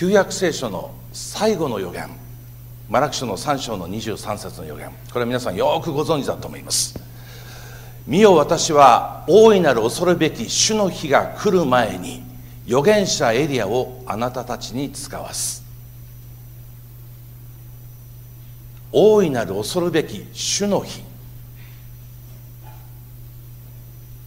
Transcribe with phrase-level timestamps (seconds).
[0.00, 2.08] 旧約聖書の最後の予言
[2.88, 6.98] マラク書の3章の23節の予言これは皆さんよくご存知だと思います。
[8.06, 12.22] 見よ私は大いなる恐るべき主の日が来る前に
[12.64, 15.62] 預言者エリアをあなたたちに使わす。
[18.90, 21.02] 大いなる恐るべき主の日。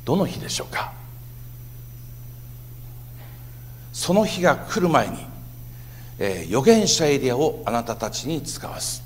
[0.06, 0.94] どの日でしょうか？
[3.92, 5.33] その日が来る前に、
[6.20, 9.04] え、預言者エリアをあなたたちに使わす。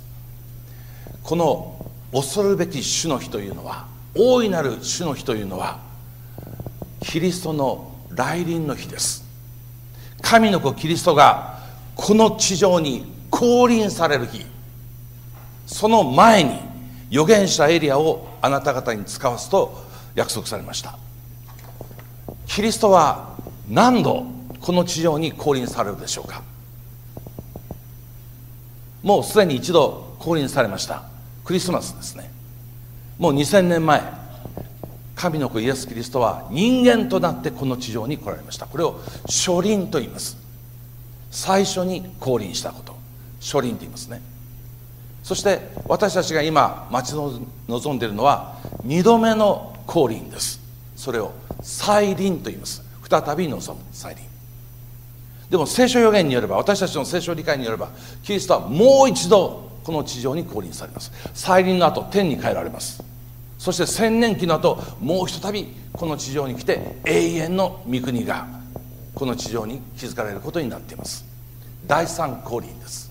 [1.24, 5.80] この恐るべき主の日というのは大いなる主の日というのは
[7.02, 9.26] キリストの来臨の日です。
[10.22, 11.60] 神の子キリストが
[11.96, 14.46] この地上に降臨される日。
[15.66, 16.60] その前に
[17.12, 19.84] 預言者エリアをあなた方に使わすと
[20.16, 20.98] 約束されました。
[22.46, 23.36] キリストは
[23.70, 24.26] 何度
[24.62, 26.42] この地上に降臨されるでしょうか。
[29.04, 31.04] もうすでに一度降臨されました。
[31.46, 32.32] クリスマスですね。
[33.18, 34.04] もう2000年前
[35.16, 38.68] 神の子イエス・キリストは人間となってこの地上に来られました。
[38.68, 40.38] これを初臨と言います。
[41.32, 42.96] 最初に降臨したこと。
[43.40, 44.22] 初臨と言いますね。
[45.24, 50.62] そして私たちが今待ち望んでいるのは2度目の降臨です。
[50.96, 52.84] それを再臨と言います。
[53.10, 54.24] 再び望む再臨。
[55.50, 57.90] でも聖書予言によれば私たちの聖書理解によれば
[58.22, 61.12] キリストはもう一度この地上に降臨されます。
[61.34, 63.02] 再臨の後天に帰られます。
[63.58, 68.46] そして千年期の後もうひとたびこの地上に来て永遠の御国が
[69.16, 71.26] この地上に築かれることになっています。
[71.86, 73.10] 第三降臨です。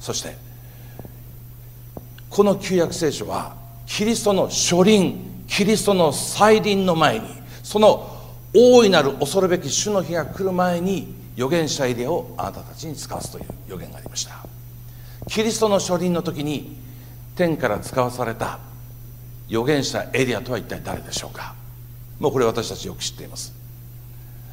[0.00, 0.36] そして
[2.30, 7.26] この旧約聖書はキリストの初臨キリストの再臨の前に
[7.62, 8.15] その
[8.56, 14.36] 大いなる恐るべき主の日が来る前に預言者エリアをあなたたちに使わすという予言がありました。
[15.28, 16.76] キリストの初臨の時に
[17.34, 18.58] 天から使わされた
[19.48, 21.54] 預言者エリアとは一体誰でしょうか？
[22.18, 23.52] もうこれ私たちよく知っています。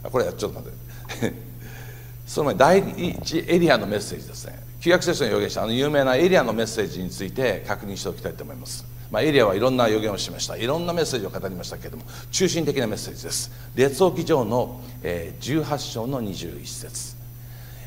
[0.04, 1.34] これちょっと待って。
[2.28, 4.62] その前第一エリアのメッセージですね。
[4.82, 10.58] 旧約聖書の預言者あの有名なエリアのメッセージについて確認しておきたいと思います、まあ、エリアはいろんな予言をしました。
[10.58, 13.52] いろんなメッセージを語りましたけれども中心的なメッセージです。
[13.76, 17.16] 列王記上の、え18章の21節。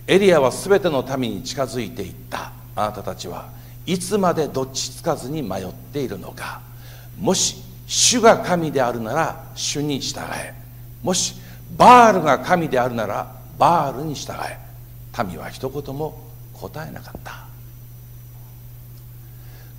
[0.07, 2.53] エリアは全ての民に近づいていった。
[2.77, 3.49] あなたたちは
[3.87, 6.61] いつまでどっちつかずに迷っているのか。
[7.19, 7.57] もし
[7.89, 10.55] 主が神であるなら主に従え。
[11.03, 11.35] もし
[11.77, 14.57] バールが神であるならバールに従え。
[15.25, 16.23] 民は一言も
[16.53, 17.46] 答えなかった。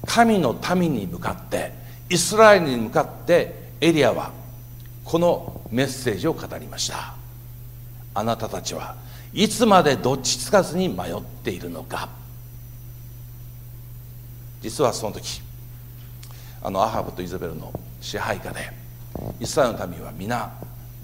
[0.07, 1.72] 神の民に向かって
[2.09, 4.31] イスラエルに向かってエリアは
[5.03, 7.13] このメッセージを語りました。
[8.16, 8.96] あなたたちは
[9.34, 12.09] いつまでどっちつかずに迷っているのか。
[14.62, 15.41] 実はその時
[16.63, 18.72] あのアハブとイザベルの支配下で
[19.40, 20.51] イスラエルの民は皆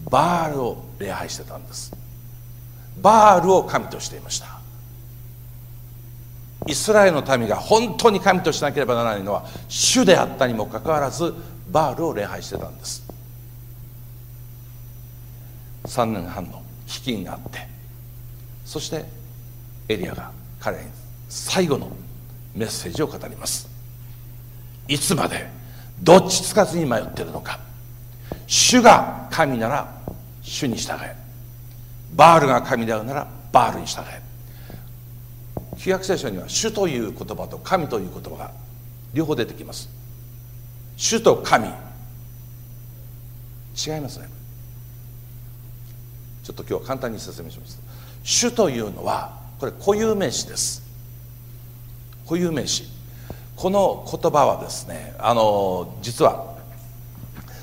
[0.09, 1.95] バールを礼拝してたんです。
[3.01, 4.62] バールを神としていました。
[6.67, 11.33] イスラエルの民が本当に神としなければならないのは主であったにもかかわらず
[11.69, 13.03] バールを礼拝してたんです。
[15.85, 17.67] 3年半の飢饉があって
[18.65, 19.03] そして
[19.89, 20.83] エリアが彼に
[21.27, 21.91] 最後の
[22.55, 23.69] メッセージを語ります。
[24.87, 25.47] いつまで
[26.01, 27.59] どっちつかずに迷ってるのか。
[28.47, 29.93] 主が神なら
[30.41, 31.15] 主に従え。
[32.15, 34.22] バールが神であるならバールに従え。
[35.83, 38.51] 旧約聖書には主という言葉と神という言葉が
[39.13, 39.89] 両方出てきます。
[40.95, 41.67] 主と神。
[41.67, 41.69] 違
[43.97, 44.29] いますね。
[46.41, 47.81] ちょっと今日は簡単に説明します。
[48.23, 50.81] 主というのはこれ固有名詞です。
[52.23, 52.85] 固有名詞。
[53.57, 56.55] この言葉はですねあの実は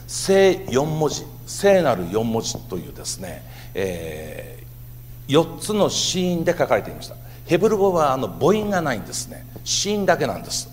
[0.07, 3.43] 聖4文字聖なる4文字というですね、
[3.73, 7.17] えー、4つのシーンで書かれていました。
[7.51, 9.45] ヘブル語はあの母音がないんですね。
[9.65, 10.71] 子音だけなんです。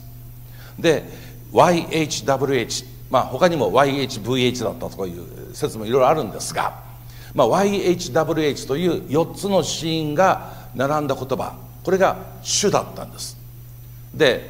[0.78, 1.06] で
[1.52, 6.80] YHWH まあ他にも YHVH だったとかいう説もいろいろあるんですが、
[7.34, 11.58] まあ、YHWH という4つの子音が並んだ言葉。
[11.84, 13.36] これが主だったんです。
[14.14, 14.48] で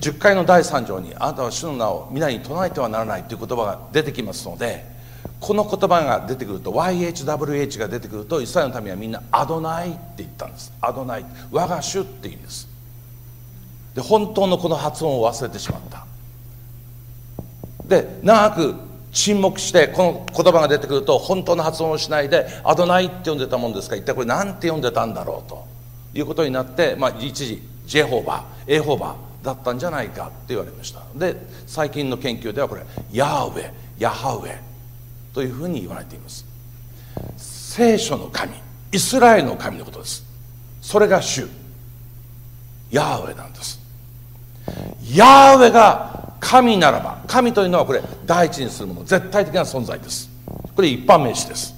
[0.00, 4.97] 10回の第3条に「あなたは主の名を皆に唱えてはならない」という言葉が出てきますので
[5.40, 10.72] この言葉が出てくると YHWH が出てくるとイスラエルの民はみんなアドナイって言ったんです。
[10.80, 11.24] アドナイ。
[11.50, 12.68] 我が主って意味です。
[13.94, 16.04] で本当のこの発音を忘れてしまった。
[17.84, 18.74] で長く
[19.12, 23.94] 沈黙してこの言葉が出てくると本当の発音をしないで「アドナイ」って呼んでたもんですか？
[23.94, 25.66] ら一体これ何て呼んでたんだろうと。
[26.14, 31.02] いうことになって、まあ、一時ジェホーバーエホーバーだったんじゃないかって言われました。
[31.14, 31.36] で
[31.66, 32.82] 最近の研究ではこれ
[33.12, 34.56] ヤーウェヤハウェ
[35.32, 36.44] というふうに言われています。
[37.36, 38.52] 聖書の神
[38.92, 40.24] イスラエルの神のことです。
[40.80, 41.46] それが主
[42.90, 43.78] ヤーウェなんです。
[45.14, 50.30] ヤーウェが神ならば神というのはこれ第一にするもの絶対的な存在です。
[50.74, 51.74] これ一般名詞です。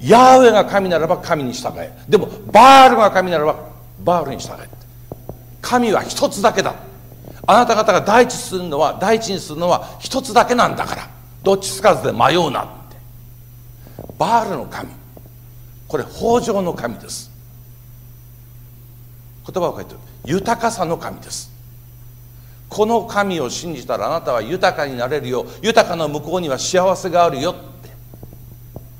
[0.00, 1.92] ヤーウェが神ならば神に従え。
[2.08, 3.56] でもバールが神ならば
[4.04, 4.68] バールに従え。
[5.60, 6.74] 神は一つだけだ。
[7.46, 11.08] あなた方が第一するのは第一にするのは一つだけなんだから。
[11.42, 12.96] どっちつかずで迷うなって。
[14.18, 14.90] バールの神。
[15.88, 17.30] これ豊穣の神です。
[19.46, 19.98] 言葉を書いてる。
[20.24, 21.50] 豊かさの神です。
[22.68, 25.46] この神を信じたらあなたは豊かになれるよ。
[25.60, 27.90] 豊かな向こうには幸せがあるよって。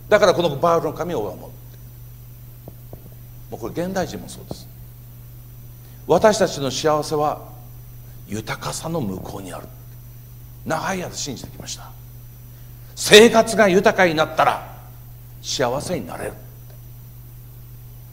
[0.09, 1.51] だからこのバールの神を思う。
[3.51, 4.69] もうこれ現代人もそうです。
[6.07, 7.41] 私たちの幸せは
[8.27, 9.67] 豊かさの向こうにある。
[10.67, 12.02] 長い間信じてきました。
[12.95, 14.77] 生活が豊かになったら
[15.43, 16.33] 幸せになれる。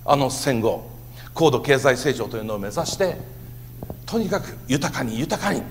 [0.06, 0.90] あの戦後
[1.34, 3.18] 高度経済成長というのを目指して
[4.06, 5.62] とにかく豊かに豊かに。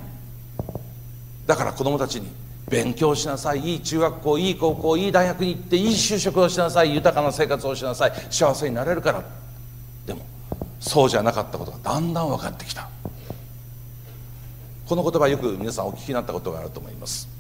[1.47, 2.29] だから子どもたちに
[2.69, 3.61] 勉強しなさい。
[3.61, 6.95] いい中学校いい高校いい大学に行っていい就職をしなさい。
[6.95, 8.13] 豊かな生活をしなさい。
[8.31, 9.25] 幸せになれるから。
[10.07, 10.25] でも
[10.79, 12.89] そうじゃなかったことがだんだん分かってきた。
[14.87, 17.38] この言葉よく皆さんお聞きになったことがあると思います。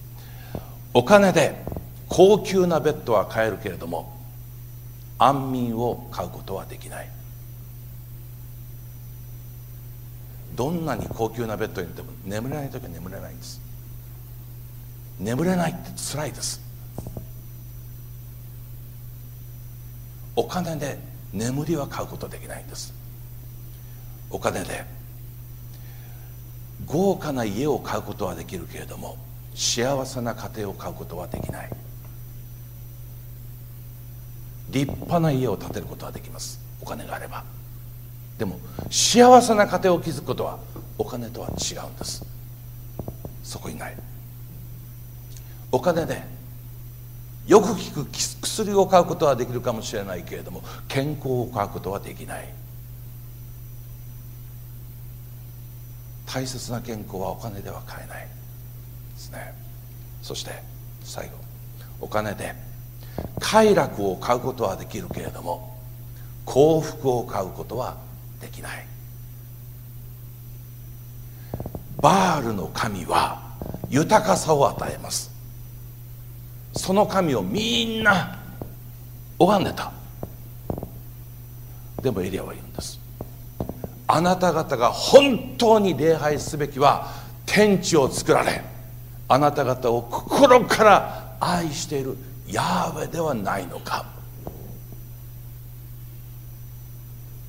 [0.98, 1.54] お金で
[2.08, 4.18] 高級なベッドは買えるけれども
[5.16, 7.08] 安眠を買うことはできない。
[10.56, 13.60] どんなに高級なベッドにいても眠れない時は眠れないんです。
[15.20, 16.60] 眠れないって辛いです。
[20.34, 20.98] お金で
[21.32, 22.92] 眠りは買うことできないんです。
[24.30, 24.84] お金で
[26.86, 29.27] 豪華な家を買うことはできるけれども
[29.58, 31.70] 幸せな家庭を買うことはできない。
[34.70, 36.60] 立派な家を建てることはできます。
[36.80, 37.42] お金があれば。
[38.38, 40.60] でも幸せな家庭を築くことは
[40.96, 42.24] お金とは違うんです。
[43.42, 43.96] そこにない。
[45.72, 46.22] お金で
[47.48, 48.06] よく効く
[48.40, 52.48] 薬を買うことはできるかもしれないけれども健康を買うことはできない。
[56.26, 58.37] 大切な健康はお金では買えない。
[59.18, 59.52] ですね。
[60.22, 60.52] そして
[61.02, 61.32] 最後。
[62.00, 62.54] お金で
[63.40, 65.76] 快楽を買うことはできるけれども
[66.44, 67.96] 幸福を買うことは
[68.40, 68.86] できない。
[72.00, 73.42] バールの神は
[73.90, 75.32] 豊かさを与えます。
[76.74, 78.38] その神をみんな
[79.40, 79.92] 拝んでた。
[82.00, 83.00] でもエリアは言うんです。
[84.06, 87.12] あなた方が本当に礼拝すべきは
[87.44, 88.62] 天地を作られ
[89.28, 92.16] あなた方を心から愛している
[92.46, 94.06] ヤーウェではないのか。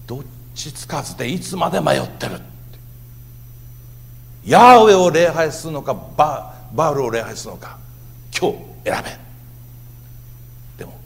[0.05, 0.23] どっ
[0.55, 2.41] ちつかずでいつまで迷ってる
[4.43, 7.77] ヤーウェを礼拝するのかババールを礼拝するのか。
[8.37, 10.83] 今日選べ。
[10.83, 10.99] でも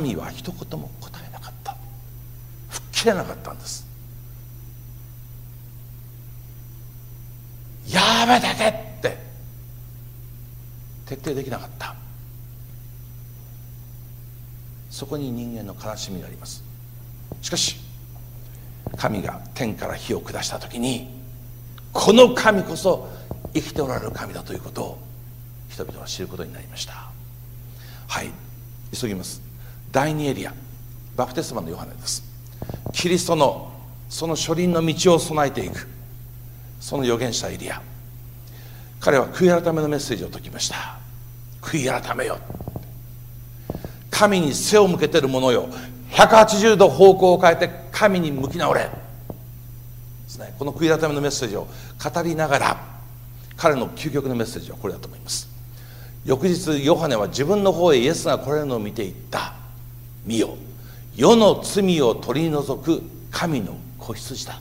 [0.00, 1.76] 民は一言も答えなかった。
[2.68, 3.86] 吹っ切れなかったんです。
[7.88, 8.85] ヤーウェだけって。
[11.06, 11.94] 徹底できなかった。
[14.90, 16.64] そこに人間の悲しみがあります。
[17.42, 17.76] しかし
[18.96, 21.08] 神が天から火を下した時に
[21.92, 23.08] この神こそ
[23.52, 24.98] 生きておられる神だということを
[25.68, 27.10] 人々は知ることになりました。
[28.06, 28.30] はい。
[28.98, 29.42] 急ぎます。
[29.92, 30.54] 第2エリア
[31.16, 32.22] バプテスマのヨハネです。
[32.92, 33.72] キリストの
[34.08, 35.88] その書輪の道を備えていく。
[36.80, 37.82] その預言者エリア。
[39.00, 40.98] 彼は悔い改めのメッセージを説きました。
[41.60, 42.38] 悔い改めよ。
[44.10, 45.68] 神に背を向けてる者よ。
[46.10, 48.80] 180度方向を変えて神に向き直れ。
[48.84, 48.90] で
[50.28, 50.54] すね。
[50.58, 51.66] この悔い改めのメッセージを
[52.02, 52.76] 語りながら
[53.56, 55.48] 彼の究極のメッセージはこれだと思います。
[56.24, 59.54] 翌日ヨハネは自分の方へイエスが来れるのを見ていった。
[60.24, 60.56] 見よ。
[61.14, 64.60] 世の罪を取り除く神の子羊だ。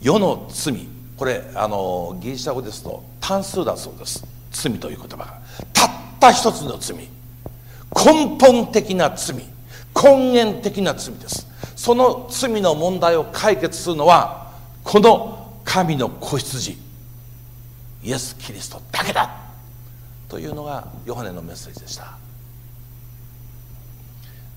[0.00, 4.26] 世の罪これあのギリシャ語ですと単数だそうです。
[4.50, 5.40] 罪という言葉が。
[5.72, 5.90] たっ
[6.20, 6.96] た一つの罪。
[7.94, 9.36] 根本的な罪。
[9.94, 11.46] 根源的な罪です。
[11.76, 14.52] その罪の問題を解決するのは
[14.82, 16.78] この神の子羊。
[18.02, 19.30] イエス・キリストだけだ。
[20.28, 22.18] というのがヨハネのメッセージでした。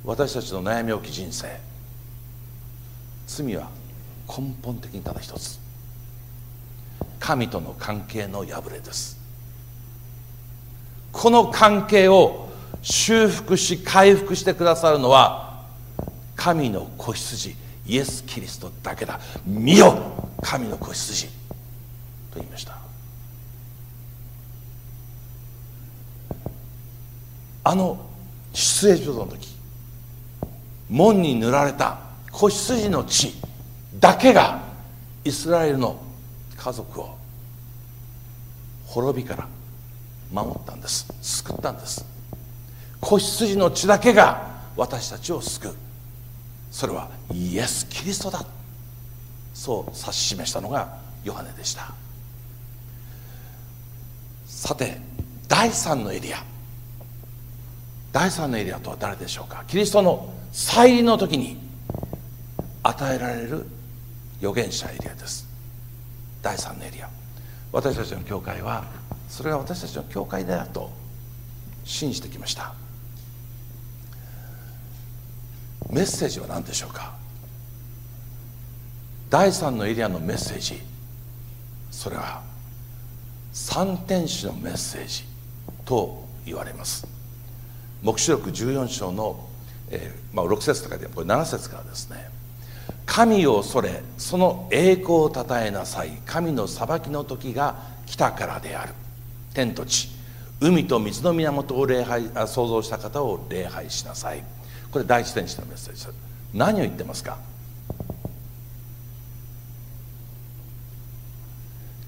[0.03, 1.47] 私たちの悩み置き人生。
[3.27, 3.69] 罪は
[4.27, 5.66] 根本的にただ一つ。
[7.19, 9.17] 神との関係の破れです。
[11.11, 12.49] この関係を
[12.81, 15.65] 修復し回復してくださるのは
[16.35, 17.55] 神の子羊
[17.87, 19.19] イエス・キリストだけだ。
[19.45, 21.33] 見よ神の子羊と
[22.35, 22.77] 言いました。
[27.63, 27.99] あの
[28.53, 29.49] 出エジプトの時
[30.89, 31.99] 門に塗られた
[32.31, 33.33] 子羊の血
[33.99, 34.61] だけが
[35.25, 35.99] イスラエルの
[36.57, 37.17] 家族を
[38.85, 39.47] 滅びから
[40.31, 41.07] 守ったんです。
[41.21, 42.05] 救ったんです。
[42.99, 45.75] 子羊の血だけが私たちを救う。
[46.71, 48.43] それはイエス・キリストだ。
[49.53, 51.93] そう指し示したのがヨハネでした。
[54.45, 54.99] さて
[55.47, 56.43] 第3のエリア。
[58.11, 59.63] 第3のエリアとは誰でしょうか？
[59.67, 61.57] キリストの再臨の時に
[62.83, 63.65] 与えられる
[64.39, 65.46] 預言者エリアです。
[66.47, 67.09] 第3のエリア。
[67.73, 68.85] 私たちの教会は
[69.27, 70.89] それが私たちの教会だと
[71.83, 72.73] 信じてきました。
[75.89, 77.13] メッセージは何でしょうか？
[79.29, 80.81] 第3のエリアのメッセージ。
[81.91, 82.41] それは
[83.51, 85.25] 三天使のメッセージ
[85.83, 87.05] と言われます。
[88.01, 89.49] 黙示録14章の、
[89.89, 92.36] えーまあ、6節とかでこれ7節からですね。
[93.07, 96.11] 神を恐れその栄光をたたえなさい。
[96.25, 98.93] 神の裁きの時が来たからである。
[99.55, 100.09] 天と地。
[100.59, 104.43] 海と水の源を礼拝創造した方を礼拝しなさい。
[104.91, 106.15] これ第一天使のメッセージです。
[106.53, 107.37] 何を言ってますか？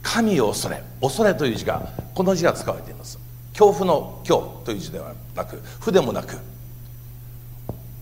[0.03, 0.83] 神を恐れ。
[1.01, 3.17] 恐れという字がこの字が使われています。
[3.53, 6.37] 恐怖の恐という字ではなく負でもなく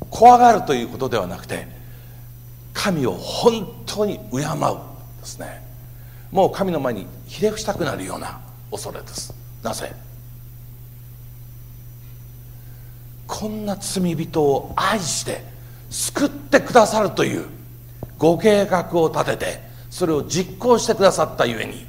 [0.09, 1.76] 怖がるということではなくて
[2.77, 4.41] 神を本当に敬う
[5.19, 5.63] ですね。
[6.31, 9.33] もう神の前にひれ伏したくなるような恐れです。
[9.63, 9.91] なぜ？
[13.25, 15.43] こんな罪人を愛して
[15.89, 17.47] 救ってくださるという
[18.19, 21.85] ご計画を立ててそれを実行してくださったゆえに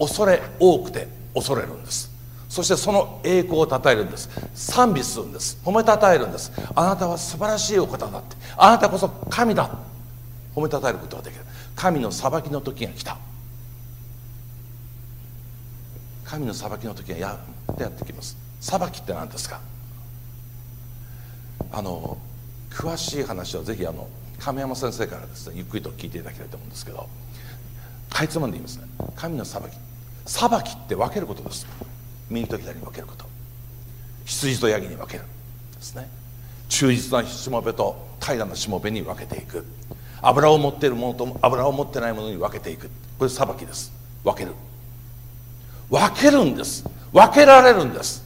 [0.00, 2.09] 恐れ多くて恐れるんです。
[2.50, 4.28] そしてその栄光をたたえるんです。
[4.54, 5.56] 賛美するんです。
[5.64, 6.50] 褒めたたえるんです。
[6.74, 8.36] あなたは素晴らしいお方だって。
[8.56, 9.70] あなたこそ神だ。
[10.54, 11.44] 褒めたたえることができる。
[11.76, 13.16] 神の裁きの時が来た。
[16.24, 17.38] 神の裁きの時がや
[17.72, 18.36] ってやってきます。
[18.60, 19.60] 裁きって何ですか？
[21.70, 22.18] あの
[22.68, 24.08] 詳しい話はぜひあの
[24.40, 27.08] 亀山先生からですねゆっくりと聞いていただきたいと思うんですけど
[28.10, 28.86] かいつまんで言いますね。
[29.14, 29.66] 神の裁き。
[30.26, 31.64] 裁きって分けることです。
[32.30, 33.26] 右と左に分けること。
[34.24, 35.24] 羊とヤギに分ける。
[35.74, 36.08] ですね。
[36.68, 39.66] 忠実なしもべと平らなしもべに分けていく。
[40.22, 42.88] 油を持っているものと油を持ってないものに分けていく。
[43.18, 43.92] これ裁きです。
[44.24, 44.54] 分ける。
[45.90, 46.84] 分けるんです。
[47.12, 48.24] 分けられるんです。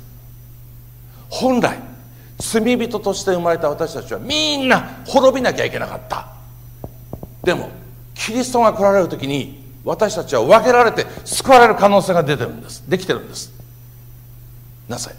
[1.31, 1.79] 本来
[2.39, 6.29] 罪人として生まれた私たちはみんな滅びなきゃいけなかった。
[7.43, 7.71] でも
[8.15, 12.89] キリストが来られる時に私たちは分けられて救われる可能性が出てるんです。
[12.89, 13.53] できてるんです。
[14.89, 15.15] なぜ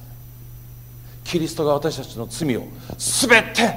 [1.23, 2.63] キリストが私たちの罪を
[2.97, 3.73] 全て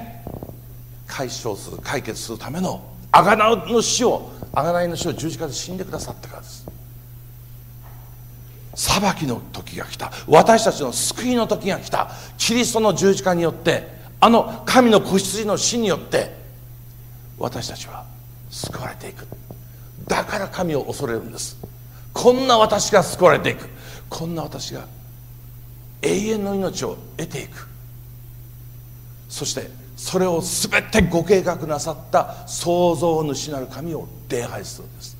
[1.06, 6.66] 解消する解決するための贖いの死を贖いの死を十字架で死んでくださったからです。
[8.74, 10.12] 裁きの時が来た。
[10.28, 12.10] 私たちの救いの時が来た。
[12.36, 13.88] キリストの十字架によって
[14.20, 16.32] あの神の子羊の死によって
[17.38, 18.04] 私たちは
[18.50, 19.26] 救われていく。
[20.06, 21.56] だから神を恐れるんです。
[22.12, 23.68] こんな私が救われていく。
[24.08, 24.86] こんな私が
[26.02, 27.68] 永遠の命を得ていく。
[29.28, 35.16] そしてそれを全てご計画なさった創造主なる神を礼拝するんです。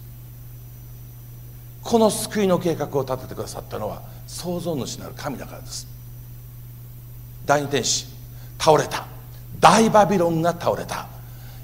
[1.82, 5.86] この救いの計画を立ててくださったのは創造主なる神だからです。
[7.44, 8.06] 第二天使
[8.58, 9.06] 倒れた。
[9.58, 11.08] 大バビロンが倒れた。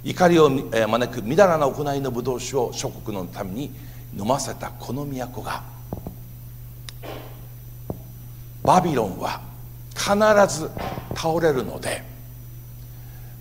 [0.02, 3.71] 怒りを招くみだらな行いの武道酒を諸国のために
[4.16, 5.62] 飲ませたこの都が
[8.64, 9.40] バビロンは
[9.94, 10.14] 必
[10.59, 10.71] ず
[11.14, 12.02] 倒れるので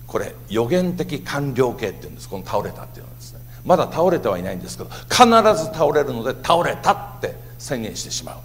[0.06, 2.28] これ予言的完了形っていうんです。
[2.28, 3.40] この倒れたっていうのはですね。
[3.64, 5.24] まだ倒れてはいないんですけど必
[5.60, 8.36] ず倒れるので倒れたって宣言してしまう。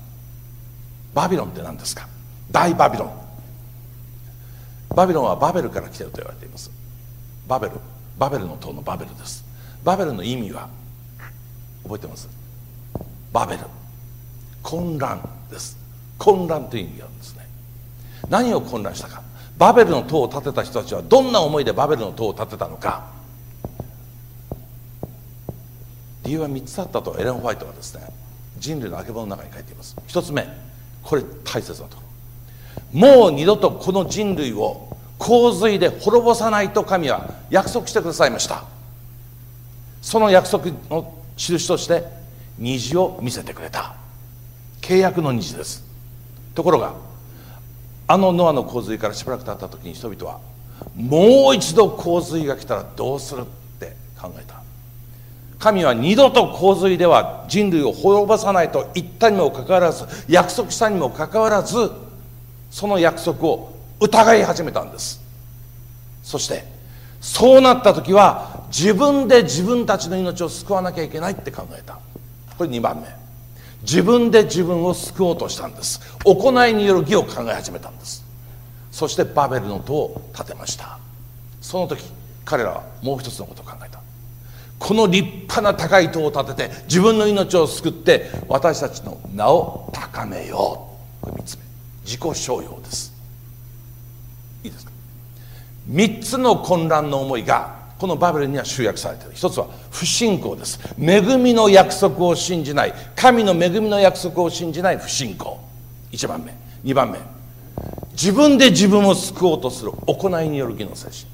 [1.14, 2.08] バビロンって何ですか？
[2.50, 3.12] 大バビロン。
[4.96, 6.72] バビロンはバベルから来てると言われています。
[7.48, 7.74] バベル。
[8.18, 9.46] バベルの塔のバベルです。
[9.84, 10.70] バベルの意味は
[11.84, 12.28] 覚えてます？
[13.32, 13.62] バベル。
[14.64, 15.22] 混乱
[15.52, 15.78] です。
[16.20, 17.48] 混乱という意味があるんですね。
[18.30, 19.24] 何を混乱したか。
[19.58, 23.08] バベルの塔を建てた人たちはどんな思いでバベルの塔を建てたのか。
[26.24, 28.04] 理由は3つあったとエレン・ホワイトはですね
[28.60, 29.96] 人類のあけぼのの中に書いています。
[30.08, 30.48] 1つ目
[31.02, 32.04] これ大切なとこ
[32.94, 33.00] ろ。
[33.00, 38.66] もう二度とこの人類を洪水で滅ぼさないと神は約束してくださいました。
[40.02, 42.04] その約束の印として
[42.58, 43.96] 虹を見せてくれた。
[44.82, 45.89] 契約の虹です。
[46.60, 46.94] ところが
[48.06, 50.40] あのノアの洪水からしばらく経った時に人々は
[50.98, 53.46] もう一度洪水が来たらどうするっ
[53.80, 54.62] て考えた。
[55.58, 61.92] 神は二度と洪水では人類を滅ぼさないと言ったにもかかわらず約束したにもかかわらず
[62.70, 65.22] その約束を疑い始めたんです。
[66.24, 66.66] そして
[67.22, 72.00] そうなった時は自分で自分たちの命を救わなきゃいけないって考えた。
[72.58, 73.19] これ2番目。
[73.82, 76.02] 自分で自分を救おうとしたんです。
[76.26, 78.26] 行いによる義を考え始めたんです。
[78.92, 81.00] そしてバベルの塔を建てました。
[81.62, 82.04] その時
[82.44, 84.00] 彼らはもう一つのことを考えた。
[84.80, 90.88] この立派な高い塔を建てて自分の命を救って私たちの名を高めよ
[91.22, 91.26] う。
[91.26, 91.64] これ3つ目。
[92.04, 93.14] 自己商用です。
[94.64, 94.92] いいですか
[95.90, 99.34] ？3つの混乱の思いがこのバベルには集約されている。
[99.36, 100.80] 一つは不信仰です。
[100.98, 102.94] 恵みの約束を信じない。
[103.14, 105.60] 神の恵みの約束を信じない不信仰。
[106.14, 106.56] 1番目。
[106.86, 107.20] 2番目。
[108.14, 111.26] 自分で自分を救おうとする行いによる義の精神。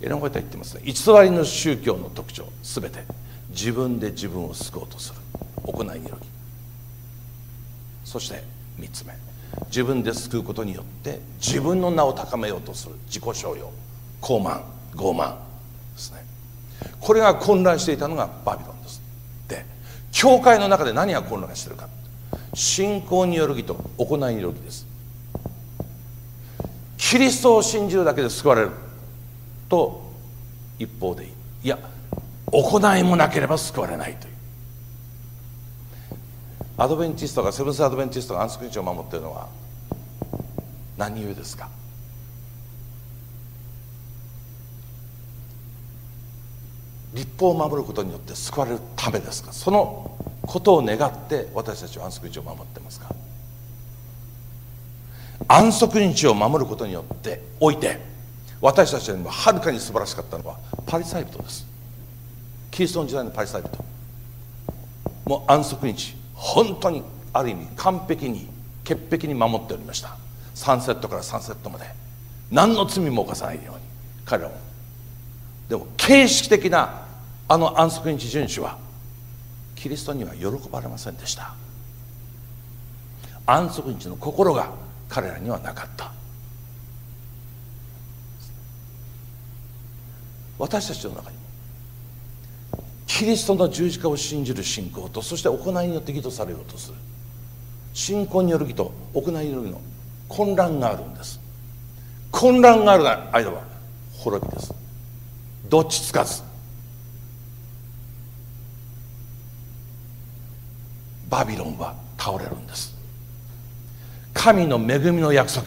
[0.00, 0.82] エレン・ホイトは言ってますね。
[0.86, 3.04] 偽りの宗教の特徴すべて。
[3.50, 5.20] 自分で自分を救おうとする。
[5.62, 6.20] 行いによる義。
[8.04, 8.42] そして
[8.80, 9.12] 3つ目。
[9.66, 12.94] 自分で救うことによって自分の名を高めようとする。
[13.08, 13.70] 自己商用
[14.22, 14.77] 傲慢。
[14.94, 15.34] 傲慢
[15.94, 16.24] ですね。
[17.00, 19.02] これが混乱していたのがバビロンです。
[19.48, 19.64] で
[20.12, 21.88] 教会の中で何が混乱してるか。
[22.54, 24.86] 信仰による義と行いによる義です。
[26.96, 28.70] キリストを信じるだけで救われる
[29.68, 30.12] と
[30.78, 31.26] 一方で
[31.62, 31.78] いや
[32.46, 34.34] 行いもなければ救われないという。
[36.76, 39.48] アドベンチストがセブンス・アドベンチストが安息日を守っているのは
[40.96, 41.68] 何故ですか？
[47.14, 49.52] 立法を守ることによって救われるためですか？
[49.52, 53.14] そのことを願って私たちは安息日を守ってますか？
[55.48, 58.00] 安息日を守ることによっておいて
[58.60, 61.66] 私たちよりもはるかに素晴らしかったのはパリサイ人です。
[62.70, 63.84] キリストの時代のパリサイ人。
[65.24, 68.48] もう安息日本当にある意味完璧に
[68.84, 70.16] 潔癖に守っておりました。
[70.54, 71.86] サンセットからサンセットまで。
[72.50, 73.82] 何の罪も犯さないように
[74.24, 74.54] 彼らも
[75.68, 77.02] でも形式的な
[77.46, 78.78] あの安息日遵守は
[79.74, 81.54] キリストには喜ばれませんでした。
[83.46, 84.70] 安息日の心が
[85.08, 86.12] 彼らにはなかった。
[90.58, 91.36] 私たちの中に
[93.06, 96.94] キリストの十字架を信じる信仰とそして行いによって義とされようとする
[97.94, 99.80] 信仰による義と行いによる義の
[100.28, 101.40] 混乱があるんです。
[102.30, 103.62] 混乱がある間は
[104.18, 104.74] 滅びです。
[105.68, 106.42] どっちつかず。
[111.28, 112.96] バビロンは倒れるんです。
[114.32, 115.66] 神の恵みの約束。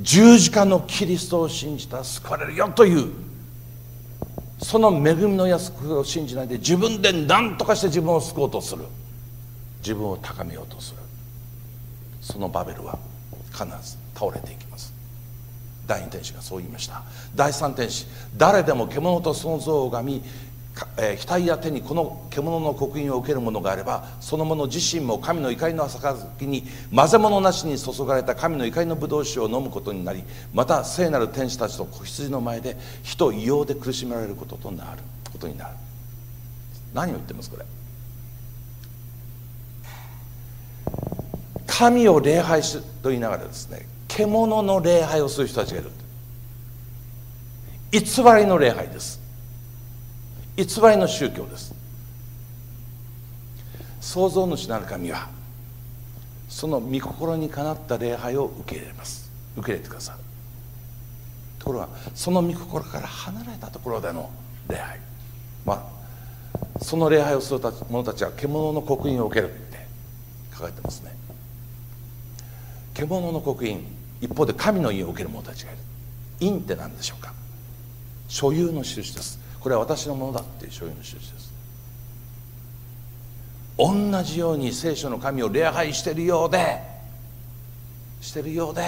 [0.00, 3.10] 十字架のキリストを信じたら救われるよという。
[4.62, 8.84] その恵みの約束を信じないで自分で何とかして自分を救おうとする。
[9.80, 10.98] 自分を高めようとする。
[12.20, 12.98] そのバベルは
[13.50, 14.89] 必ず倒れていきます。
[15.86, 17.02] 第二天使がそう言いました。
[17.34, 20.22] 第三天使誰でも獣とその像を拝み
[20.96, 26.64] えー、額や手にこの獣の刻印を受けるものがあればその者自身も神の怒りの杯に
[26.94, 30.22] 混ぜ物なしに注がれた神の怒りの葡萄酒を飲むことになり
[30.54, 35.74] また聖なる天使たちと子羊の前で火と異様で苦しめられることとなることになる。
[36.94, 37.66] 何を言ってますこれ？
[41.66, 45.90] 神を礼拝しと言いながらですね獣の礼拝をする人たちがいる。
[47.92, 49.20] 偽りの礼拝です。
[50.56, 51.72] 偽りの宗教です。
[54.00, 55.28] 創造主なる神は
[56.48, 59.30] その御心にかなった礼拝を受け入れます。
[59.56, 60.18] 受け入れてくださる。
[61.58, 64.28] ところがその御心から離れたところでの
[64.68, 64.98] 礼拝。
[65.64, 69.86] まあその礼拝をする者たちは獣の刻印を受けるって
[70.52, 71.14] 書かれてますね。
[72.94, 73.99] 獣の刻印。
[74.20, 75.80] 一方で神の印を受ける者たちがいる。
[76.40, 77.32] 印って何でしょうか？
[78.28, 79.38] 所有の印です。
[79.60, 81.50] これは私のものだっていう所有の印です。
[83.78, 86.78] 同じように聖書の神を礼拝してるようで
[88.20, 88.82] してるようで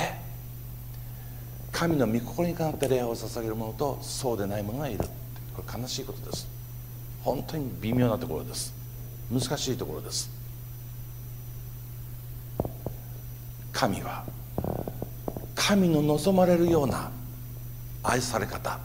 [1.73, 4.99] 神の御心にかなって礼拝を捧げる者とそうでない者がいる。
[5.57, 6.47] これ悲しいことです。
[7.23, 8.75] 本当に微妙なところです。
[9.31, 10.31] 難しいところです。
[13.73, 14.25] 神は
[15.55, 17.11] 神の望まれるような
[18.03, 18.79] 愛され方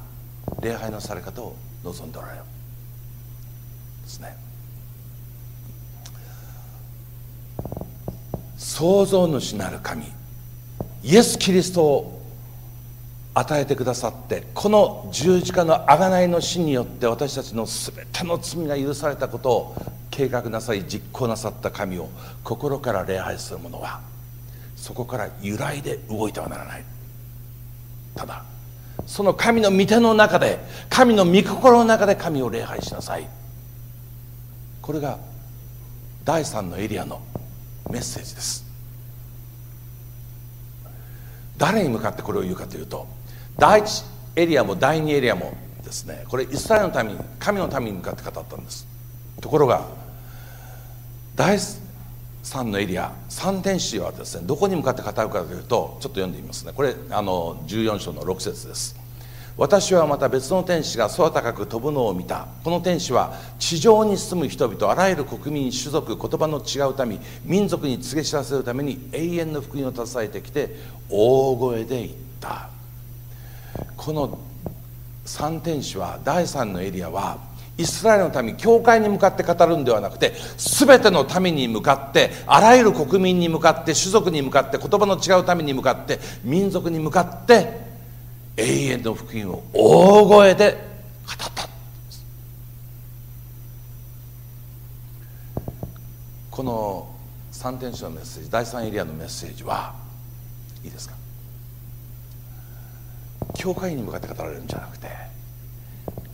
[0.61, 2.43] 礼拝のされ方を望んでおられる。
[4.03, 4.35] ですね。
[8.57, 10.05] 創造主なる神
[11.03, 12.21] イエス・キリストを
[13.33, 19.75] 与えてくださってこの十字架の贖いの死によって私たちの全ての罪が許されたことを
[20.09, 22.09] 計画なさい実行なさった神を
[22.43, 24.01] 心から礼拝する者は
[24.77, 26.85] そこから揺らいで動いてはならない。
[28.15, 28.45] ただ
[29.05, 30.59] その神の御手の中で
[30.89, 33.27] 神の御心の中で神を礼拝しなさい。
[34.81, 35.17] これが
[36.23, 37.21] 第3のエリアの
[37.89, 38.65] メッセージです。
[41.57, 43.07] 誰に向かってこれを言うかというと
[43.57, 48.87] 第1エリアも第2エリアもですねこれイスラエルのために神のために向かって語ったんです。
[49.41, 49.87] ところが
[51.35, 51.57] 第
[52.47, 56.71] 3のエリア三天使はですねどこに向かって語るかというとちょっと読んでみますね。
[56.73, 58.95] これあの14章の6節です。
[59.57, 62.47] 私はまた別の天使が空高く飛ぶのを見た。
[62.63, 70.73] この天使は地上に住む人々あらゆる国民種族言葉の違う民民族に告げ知らせるために永遠の福音を携えてきて
[71.09, 72.69] 大声で言った。
[73.97, 74.39] この
[75.25, 77.46] 三天使は第3のエリアは
[77.77, 87.85] イスラエルの民教会に向かって語るんではなくて全ての民に向かってあらゆる国民に向かって種族に向かって言葉の違う民に向かって民族に向かって
[88.57, 91.67] 永遠の福音を大声で語った。
[96.49, 97.07] この
[97.51, 99.93] 三天使のメッセージ第三エリアのメッセージは
[100.83, 101.13] いいですか？
[103.55, 105.07] 教会に向かって語られるんじゃなくて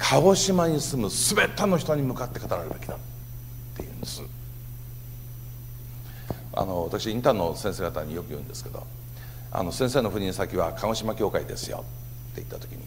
[0.10, 2.98] 鹿児島に住む全ての人に向かって語られるべきだっ
[3.76, 4.22] ていうんです。
[6.56, 8.86] あの私インターンの先生方によく言うんですけど
[9.52, 11.84] あの先生の赴任先は鹿児島教会ですよ
[12.34, 12.84] って言った時に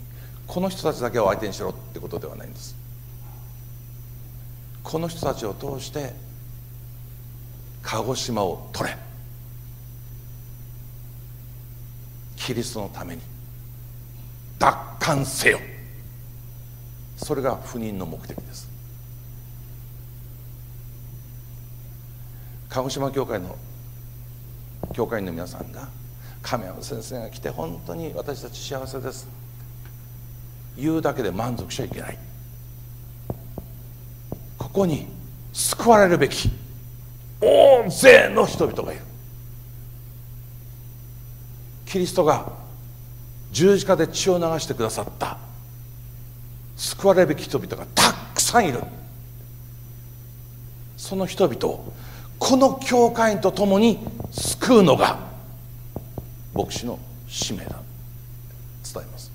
[0.47, 2.77] この人たちだけを相手にしろってことではないんです。
[4.85, 6.13] この人たちを通して
[7.83, 8.97] 鹿児島を取れ。
[12.37, 13.23] キリストのために
[14.59, 15.59] 奪還せよ。
[17.17, 18.69] それが赴任の目的です。
[22.69, 23.57] 鹿児島教会の
[24.93, 25.89] 教会員の皆さんが
[26.43, 29.29] 亀山先生が来て本当に私たち幸せです。
[30.77, 32.19] 言うだけで満足しちゃいけない。
[34.59, 35.07] ここに
[35.53, 36.51] 救われるべき
[37.41, 39.03] 大勢の人々がいる。
[41.87, 42.53] キリストが
[43.53, 45.39] 十字架で血を流してくださった
[46.77, 48.81] 救われるべき人々がたくさんいる。
[50.97, 51.93] その人々を
[52.39, 53.99] この教会員と共に
[54.31, 55.19] 救うのが
[56.55, 57.81] 牧師の使命だ。
[58.95, 59.33] 伝えます。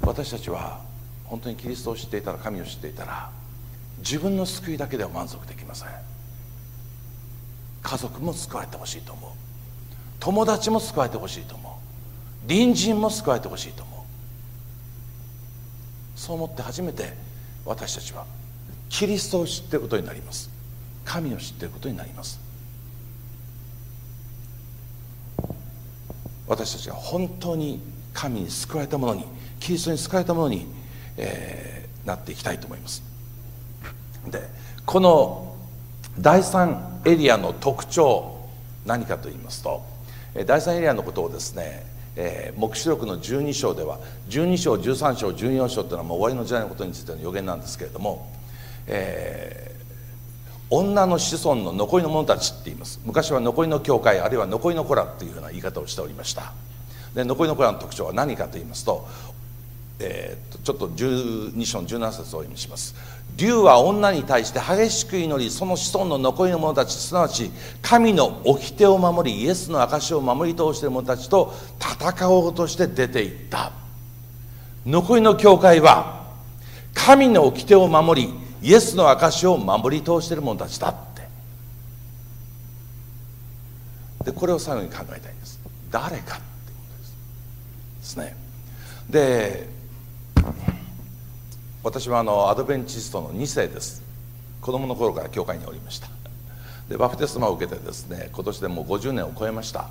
[0.00, 0.80] 私たちは
[1.24, 3.30] 本当にキリストを知っていたら神を知っていたら
[3.98, 5.88] 自分の救いだけでは満足できません。
[7.82, 9.30] 家族も救われてほしいと思う。
[10.20, 11.71] 友達も救われてほしいと思う。
[12.46, 16.18] 隣人も救われてほしいと思う。
[16.18, 17.14] そう思って初めて
[17.64, 18.26] 私たちは
[18.88, 20.50] キリストを知っていることになります。
[21.04, 22.40] 神を知っていることになります。
[26.46, 27.80] 私たちが本当に
[28.12, 29.24] 神に救われたものに
[29.58, 30.66] キリストに救われたものに、
[31.16, 33.02] えー、なっていきたいと思います。
[34.28, 34.42] で
[34.84, 35.56] この
[36.18, 38.48] 第3エリアの特徴
[38.84, 39.82] 何かと言いますと
[40.34, 41.84] 第3エリアのことをですね、
[42.16, 43.98] えー、黙示録の12章では
[44.28, 48.30] 12章13章14章というのはもう終わりの時代のことについての予言なんですけれども、
[48.86, 49.72] えー
[50.74, 52.98] 女の子孫の残りの者たちって言います。
[53.04, 56.54] 昔は残りの教会あるいは残りの子らっていうような言い方をしておりました。
[57.14, 59.06] で残りの子らの特徴は何かと言いますと,、
[59.98, 62.94] えー、ちょっと12章の17節を読みします。
[63.36, 73.72] 竜は女に対して激しく祈りその子孫の残りの者たちすなわち神の掟を守りイエスの証を守り通している者たちと戦おうとして出ていった。
[74.84, 76.26] 残りの教会は
[76.94, 81.22] 神の掟を守りイエスの証を守り通している者たちだって。
[84.24, 85.58] でこれを最後に考えたいんです。
[85.90, 86.38] 誰かってこ
[86.90, 87.16] とです。
[88.00, 88.36] ですね。
[89.08, 89.68] で
[91.82, 94.02] 私はあのアドベンチストの2世です。
[94.60, 96.08] 子供の頃から教会におりました。
[96.88, 99.88] でバプテスマを受けてですね今年でもう50年を超えました、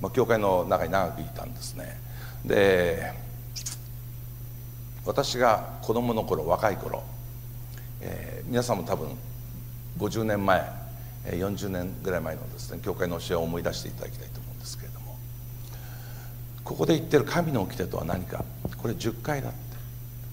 [0.00, 2.00] まあ、教会の中に長くいたんですね。
[2.42, 3.12] で
[5.04, 7.02] 私が子供の頃若い頃、
[8.00, 9.10] えー、皆さんも多分
[9.98, 10.64] 50年前
[11.26, 15.18] 40年ぐらい前のですね教会の教えを思い出していただきたいと思うんですけれども
[16.64, 18.42] ここで言ってる神の掟とは何か
[18.78, 19.65] これ10回だって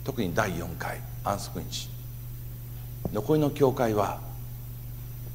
[0.04, 1.90] 特に第4回安息日。
[3.12, 4.20] 残りの教会は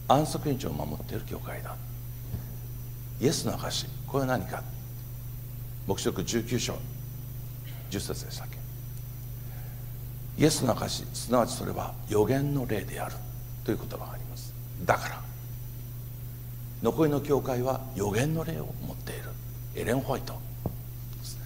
[0.09, 1.76] 安息日を守っている教会だ。
[3.20, 4.62] イエスの証これは何か。
[5.87, 6.74] 黙示録19章
[7.90, 8.59] 10節でしたっけ。
[10.42, 13.14] イエスの証すなわちそれは予言の霊である。
[13.64, 14.54] という言葉があります。
[14.85, 15.20] だから
[16.83, 19.28] 残りの教会は予言の霊を持っている。
[19.74, 20.33] エレン・ホワイト
[21.18, 21.44] ですね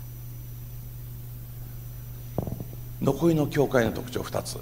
[3.03, 4.61] 残りの教会の特徴2つ。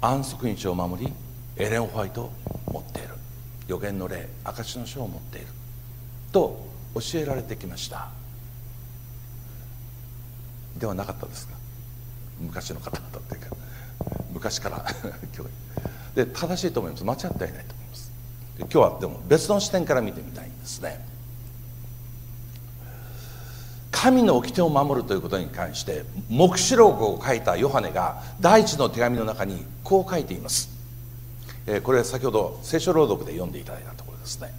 [0.00, 1.12] 安息日を守り
[1.56, 2.32] エレン・ホワイトを
[2.70, 3.08] 持っている。
[3.66, 5.48] 予言の霊証の書を持っている。
[6.30, 8.10] と教えられてきました。
[10.78, 11.54] ではなかったですか？
[12.40, 13.56] 昔の方々っていうか。
[14.32, 14.86] 昔から。
[16.14, 17.04] で正しいと思います。
[17.04, 18.12] 間違ってはいないと思います。
[18.58, 21.04] 今日はでも別の視点から見てみたいんですね。
[23.96, 30.68] 神の掟を守るということに関して黙示録を書いたヨハネが第一の手紙の中にこう書いています、
[31.82, 34.52] これは先ほど聖書朗読で読んでいただいたところですね。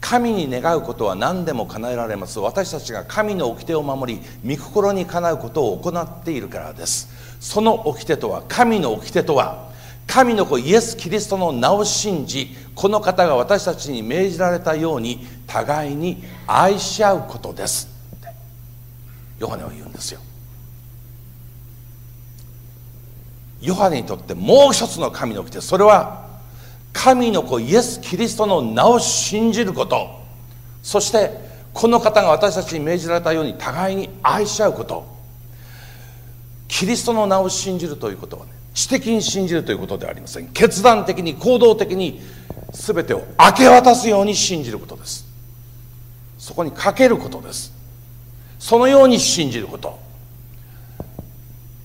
[0.00, 2.38] 神に願うことは何でも叶えられます。
[2.38, 7.08] 私たちが神の掟を守り御心にかなうことを行っているからです。
[7.40, 9.70] その掟とは神の掟とは
[10.06, 17.95] 神の子イエス・キリストの名を信じこの方が私たちに命じられたように互いに愛し合うことです。
[19.38, 20.20] ヨハネは言うんですよ。
[23.60, 26.26] ヨハネにとってもう一つの神の掟それは
[26.92, 30.08] 神の子イエス・キリストの名を信じること。
[30.82, 31.30] そして
[31.72, 35.06] この方が私たちに命じられたように互いに愛し合うこと。
[36.68, 40.48] キリストの名を信じるということはね知的に信じるということではありません。
[40.48, 42.20] 決断的に行動的に
[42.72, 45.26] 全てを明け渡すように信じることです。
[46.38, 47.75] そこにかけることです。
[48.58, 49.98] そのように信じること。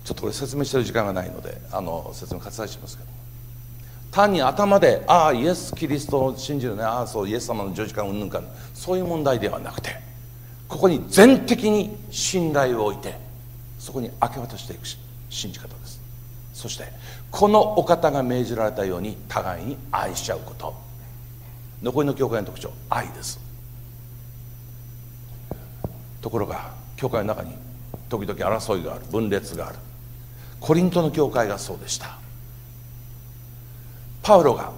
[0.04, 3.10] ちょっとこれ説明してる時間がないのであの説明割愛しますけど。
[4.12, 8.42] 単に頭でああイエス・キリストを信じるねああそうイエス様の十字架うんぬんか
[8.74, 9.96] そういう問題ではなくて
[10.68, 13.16] ここに全的に信頼を置いて
[13.80, 14.86] そこに明け渡していく
[15.30, 16.02] 信じ方です。
[16.54, 16.84] そして
[17.32, 20.76] このお方が命じられたように互いに愛しちゃうこと。
[21.82, 23.40] 残りの教会の特徴愛です。
[26.22, 27.54] ところが教会の中に
[28.10, 29.78] 時々争いがある分裂がある。
[30.60, 32.18] コリントの教会がそうでした。
[34.22, 34.72] パウロが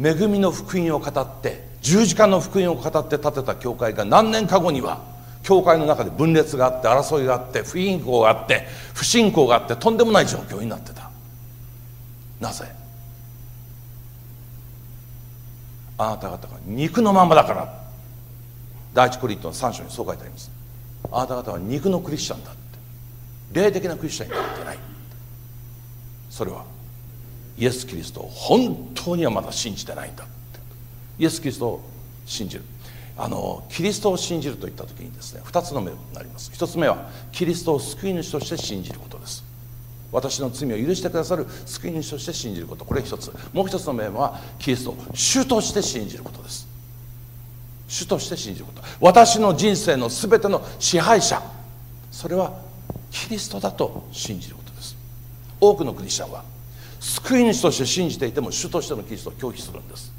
[0.00, 5.02] 恵みの福音を語って十字架の福音を語って建てた教会が何年か後には
[5.42, 11.10] 教会の中で分裂があって争いがあって不信仰があって不信仰があってとんでもない状況になってた。
[12.38, 12.64] なぜ？
[15.98, 17.79] あなた方が肉のままだから
[18.92, 20.50] 第一コリントの3章にそう書いてあります。
[21.12, 22.60] あなた方は肉のクリスチャンだって。
[23.52, 24.78] 霊的なクリスチャンになってない
[26.28, 26.64] それは
[27.58, 30.24] イエス・キリストを本当にはまだ信じてないんだ
[31.18, 31.80] イエス・キリストを
[32.24, 32.64] 信じる。
[33.18, 36.50] あのキリストを信じるといった時にですね2つの目になります。
[36.52, 39.44] 1つ目はキリストを救い主として信じることです。
[40.12, 42.84] 私の罪を許してくださる救い主として信じること。
[42.84, 43.30] これ一つ。
[43.52, 46.69] もう一つの面はキリストを主として信じることです。
[47.90, 48.82] 主として信じること。
[49.00, 51.42] 私の人生の全ての支配者。
[52.12, 52.52] それは
[53.10, 54.96] キリストだと信じることです。
[55.60, 56.44] 多くのクリスチャンは
[57.00, 60.12] 救い主として信じていても主としてのキリストを拒否するんです。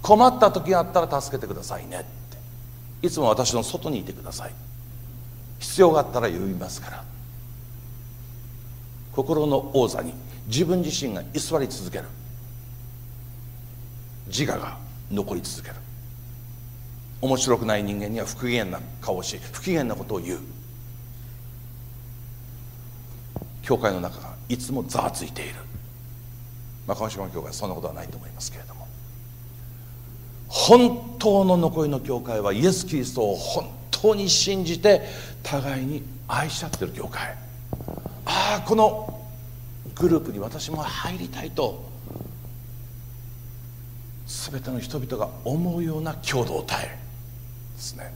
[0.00, 2.02] 困った時があったら助けてくださいねっ
[3.02, 3.06] て。
[3.06, 4.52] いつも私の外にいてください。
[5.58, 7.04] 必要があったら呼びますから。
[9.12, 10.14] 心の王座に
[10.46, 12.04] 自分自身が居座り続ける。
[14.28, 14.78] 自我が
[15.10, 15.85] 残り続ける。
[17.20, 20.38] 面白くない人間には不機嫌な顔をし不機嫌なことを言う。
[23.62, 25.54] 教会の中がいつもざわついている。
[26.86, 28.86] まあ、鹿児島教会はそんなことはないと思いますけれども。
[30.46, 35.02] 本当の残りの教会はイエス・キリストを本当に信じて
[35.42, 37.34] 互いに愛し合ってる教会。
[38.24, 39.26] ああこの
[39.96, 41.84] グループに私も入りたいと
[44.26, 47.05] 全ての人々が思うような共同体。
[47.76, 48.12] ですね。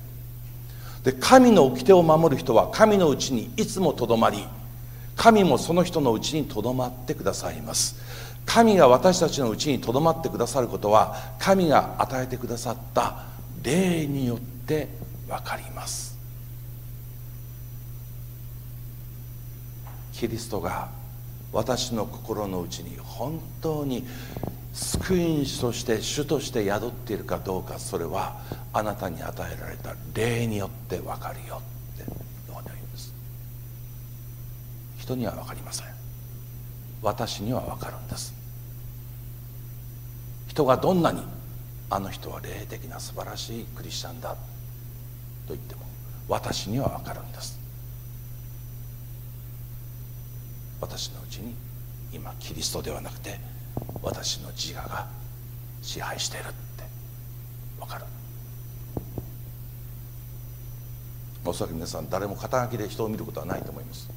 [1.04, 4.44] で神の掟を守る人は神のうちにいつもとどまり
[5.16, 7.96] 神もその人のうちにとどまってくださいます。
[8.46, 13.24] 神が私たちのうちにとどまってくださることは神が与えてくださった
[13.62, 14.88] 霊によって
[15.28, 16.18] 分かります。
[20.12, 20.88] キリストが
[21.52, 24.06] 私の心の内に本当に
[24.72, 28.40] 救い主として主として宿っているかどうかそれは
[28.72, 31.60] あなたに与えられた霊によって分かるよ
[31.94, 32.04] って
[32.48, 33.12] 言うんです。
[34.98, 35.86] 人には分かりません。
[37.02, 38.32] 私には分かるんです。
[40.46, 41.22] 人がどんなに
[41.88, 44.36] あの人は霊的な素晴らしいクリスチャンだと
[45.48, 45.82] 言っても
[46.28, 47.58] 私には分かるんです。
[50.80, 51.54] 私のうちに
[52.12, 53.38] 今キリストではなくて
[54.02, 55.06] 私の自我が
[55.82, 56.54] 支配しているって。
[57.78, 58.04] 分かる？
[61.44, 64.10] おそらく皆さん誰も肩書きで人を見ることはないと思います。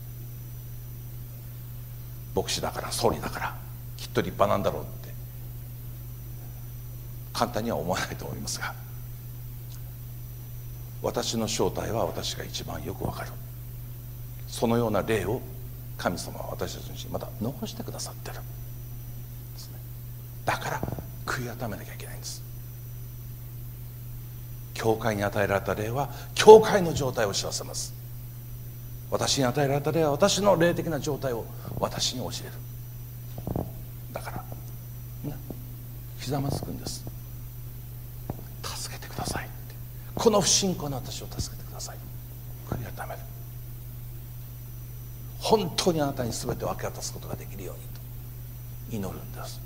[2.36, 3.56] 牧師だから総理だから
[3.96, 5.14] きっと立派なんだろうって。
[7.32, 8.76] 簡単には思わないと思いますが
[11.02, 13.32] 私の正体は私が一番よくわかる。
[14.48, 15.42] そのような例を
[15.98, 18.38] 神様は私たちにまた残してくださってる、
[20.46, 20.82] だから
[21.26, 22.44] 悔い改めなきゃいけないんです。
[24.74, 27.94] 教会に与えられた霊は教会の状態を知らせます。
[29.10, 31.46] 私に与えられた霊は私の霊的な状態を
[31.80, 33.64] 私に教える。
[34.12, 34.44] だから
[35.30, 35.38] ね
[36.20, 37.06] ひざまずくんです。
[38.64, 39.48] 助けてください
[40.16, 41.98] この不信仰の私を助けてください。
[42.70, 43.20] 悔い改める。
[45.40, 49.60] 本当にあなたに全てを明け渡すことができるようにと祈るんです。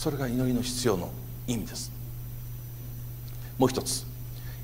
[0.00, 1.10] それが祈りの必要の
[1.46, 1.92] 意味です。
[3.58, 4.06] もう一つ。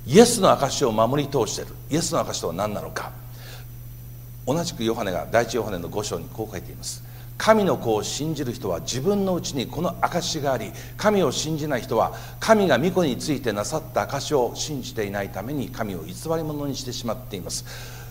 [0.07, 1.75] イエスの証を守り通している。
[1.91, 3.11] イエスの証とは何なのか。
[4.47, 7.03] 同じくヨハネが第一ヨハネの5章にこう書いています。
[7.37, 17.63] 神の子を信じる人は自分のうちにこの証があり神を信じない人は神が御子についてなさった証を信じていないために神を偽り者にしてしまっています。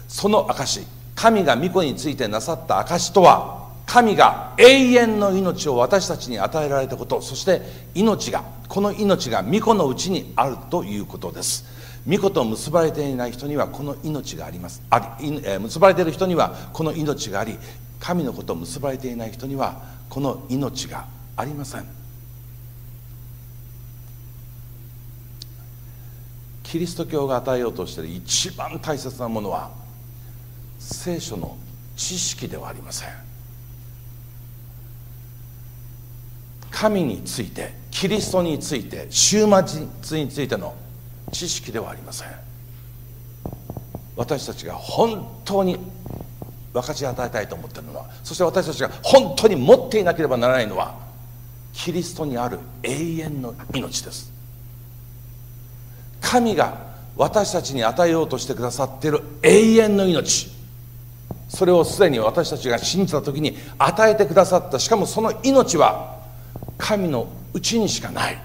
[0.07, 0.87] その証
[1.17, 7.62] 神が御子についてなさった証とは神が永遠の命を私たちに与えられたことそして
[7.94, 11.64] 命がこの命が御子のうちにあるということです。
[12.09, 14.83] 御子と結ばれていない人にはこの命があります。
[14.90, 17.59] あり、え結ばれている人にはこの命があり
[17.99, 21.87] 神の子と結ばれていない人にはこの命がありません。
[26.62, 29.70] キリスト教が与えようとしている一番大切なものは
[30.81, 31.57] 聖書の
[31.96, 33.26] 知識ではありません。
[36.77, 39.81] 神についてキリストについて終末
[40.23, 40.75] についての
[41.33, 42.29] 知識ではありません。
[44.15, 45.79] 私たちが本当に
[46.75, 50.95] 分かち与えたいと思っているのはそして私たちが本当に持っていなければならないのは
[51.73, 54.31] キリストにある永遠の命です。
[56.21, 56.77] 神が
[57.17, 60.51] 私たちに与えようとしてくださっている永遠の命。
[61.49, 64.79] それをすでに私たちが信じた時に与えてくださった。
[64.79, 66.15] しかもその命は
[66.79, 68.39] 神のうちにしかない。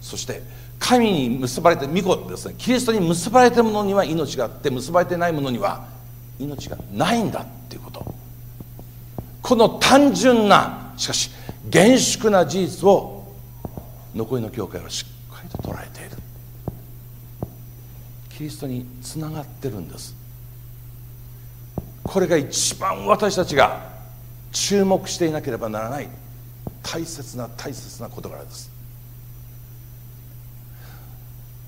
[0.00, 0.42] そして
[0.78, 2.54] 神に結ばれて御子ですね。
[2.56, 5.88] キリストに結ばれてるものには命があって結ばれてないものには
[6.38, 8.14] 命がないんだっていうこと。
[9.42, 11.30] この単純なしかし
[11.68, 13.32] 厳粛な事実を
[14.14, 16.16] 残りの教会はしっかりと捉えている。
[18.30, 20.14] キリストにつながってるんです。
[22.04, 23.90] これが一番私たちが
[24.52, 26.08] 注目していなければならない。
[26.90, 28.70] 大切な大切な事柄です。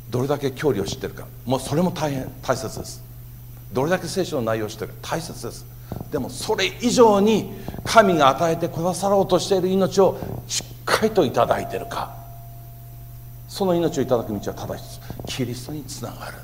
[0.09, 1.27] どれだけ教理を知ってるか。
[1.45, 3.03] もうそれも大変大切です。
[3.73, 5.67] どれだけ聖書の内容を知ってるか大切です。
[6.11, 7.53] でもそれ以上に
[7.85, 12.15] 神が与えてくださろうとしている命をしっかりと頂いてるか。
[13.49, 16.39] その命をいただく道はただ一つキリストにつながる。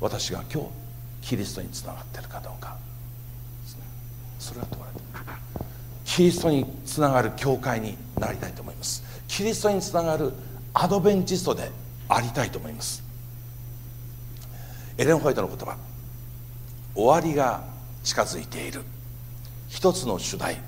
[0.00, 0.68] 私が今日
[1.22, 2.76] キリストにつながってるかどうか
[4.40, 5.01] それは問われている
[6.14, 9.02] キリストにつながる教会になりたいと思います。
[9.28, 10.34] キリストにつながる
[10.74, 11.70] アドベンチストで
[12.06, 13.02] ありたいと思います。
[14.98, 15.74] エレン・ホワイトの言葉。
[16.94, 17.64] 終わりが
[18.04, 18.82] 近づいている。
[19.70, 20.60] 一つの主題。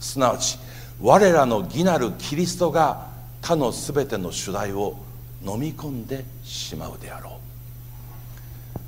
[0.00, 0.58] すなわち
[0.98, 3.08] 我らの義なるキリストが
[3.42, 4.96] 他の全ての主題を
[5.42, 8.78] 飲み込んでしまうであろう。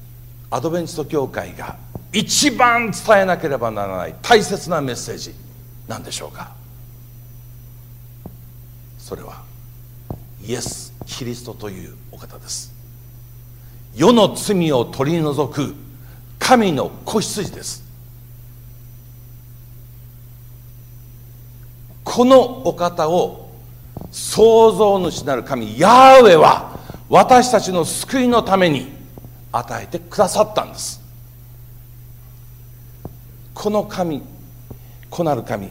[0.50, 1.76] アドベンチスト教会が
[2.14, 5.47] 一番伝えなければならない大切なメッセージ。
[5.88, 6.52] 何でしょうか？
[8.98, 9.42] それは
[10.44, 12.74] イエス・キリストというお方です。
[13.96, 15.74] 世の罪を取り除く
[16.38, 17.82] 神の子羊です。
[22.04, 23.50] このお方を
[24.10, 26.78] 創造主なる神ヤーウェは
[27.08, 28.92] 私たちの救いのために
[29.52, 31.00] 与えてくださったんです。
[33.54, 34.22] この神
[35.10, 35.70] 子なる神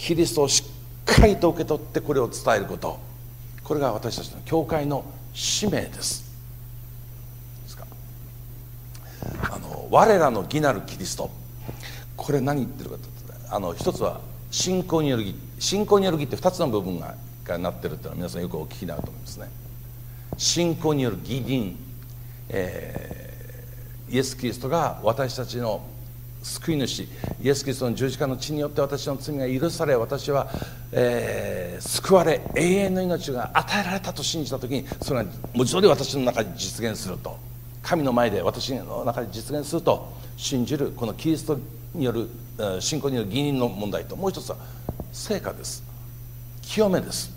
[0.00, 2.98] キリストをしっかりと受け取ってこれを伝えること。
[3.62, 6.30] これが私たちの教会の使命です。
[9.42, 11.30] あの我らの義なるキリスト。
[12.16, 14.20] これ何言ってるかとあの一つは
[14.50, 19.48] 信仰による義信仰による義って2つの部分ががなってるっていうのは皆さんよくお聞きになると思いますね。
[20.38, 21.76] 信仰による義人、
[22.48, 25.82] えー、イエス・キリストが私たちの
[26.42, 27.06] 救い主
[27.42, 30.48] イエス・キリストの十字架の血によって私の罪が許され私は、
[30.92, 37.38] えー、救われ永遠の命が与えられたと信じた時にそれは文字通り私の中に実現すると。
[37.82, 41.58] 神の前で私の中で実現すると信じるこのキリスト
[41.94, 42.28] による
[42.80, 44.16] 信仰による義人の問題と。
[44.16, 44.56] もう一つは
[45.12, 45.82] 成果です。
[46.62, 47.32] 清めです。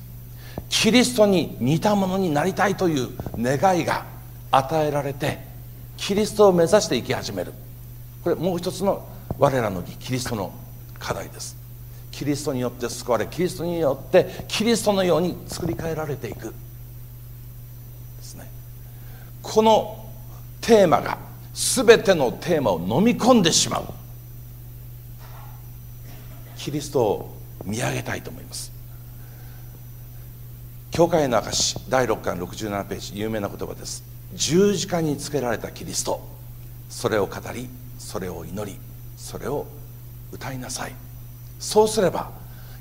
[0.70, 4.06] キリストに似たものになりたいという願いが
[4.52, 5.40] 与えられて
[5.98, 7.54] キリストを目指して生き始める。
[8.24, 9.06] これもう一つの
[9.38, 10.54] 我らの義キリストの
[10.98, 11.58] 課題です。
[12.12, 16.54] キリストによって救われキリストによってキリストのように作り変えられていくで
[18.22, 18.50] すね。
[19.42, 20.06] この
[20.62, 21.18] テーマが
[21.54, 23.86] 全てのテーマを飲み込んでしまう。
[26.58, 28.72] キリストを見上げたいと思います。
[30.92, 34.04] 教会の証第6巻67ページ有名な言葉です。
[34.34, 36.22] 十字架につけられたキリスト。
[36.90, 37.68] それを語り
[37.98, 38.78] それを祈り
[39.16, 39.66] それを
[40.32, 40.94] 歌いなさい。
[41.60, 42.32] そうすれば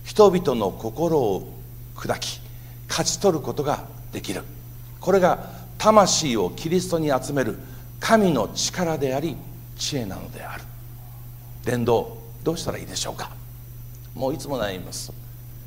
[0.05, 1.53] 人々の心を
[1.95, 2.41] 砕き
[2.89, 4.43] 勝ち取ることができる。
[5.01, 7.59] これが魂をキリストに集める
[8.01, 9.37] 神の力であり
[9.77, 10.65] 知恵なのである。
[11.65, 13.31] 伝道どうしたらいいでしょうか。
[14.15, 15.13] もういつも悩みます。